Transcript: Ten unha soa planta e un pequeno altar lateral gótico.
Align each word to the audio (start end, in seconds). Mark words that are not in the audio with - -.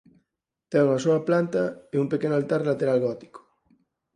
Ten 0.69 0.81
unha 0.87 1.01
soa 1.05 1.25
planta 1.27 1.61
e 1.93 1.95
un 2.03 2.07
pequeno 2.13 2.35
altar 2.39 2.61
lateral 2.69 2.99
gótico. 3.07 3.39